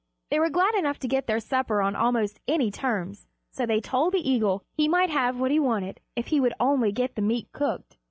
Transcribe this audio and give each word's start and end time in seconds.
They 0.31 0.39
were 0.39 0.49
glad 0.49 0.73
enough 0.73 0.97
to 1.01 1.07
get 1.07 1.27
their 1.27 1.39
supper 1.39 1.79
on 1.79 1.95
almost 1.95 2.39
any 2.47 2.71
terms, 2.71 3.27
so 3.51 3.67
they 3.67 3.79
told 3.79 4.13
the 4.15 4.27
eagle 4.31 4.63
he 4.73 4.87
might 4.87 5.11
have 5.11 5.39
what 5.39 5.51
he 5.51 5.59
wanted 5.59 5.99
if 6.15 6.29
he 6.29 6.39
would 6.39 6.55
only 6.59 6.91
get 6.91 7.13
the 7.15 7.21
meat 7.21 7.51
cooked. 7.51 7.97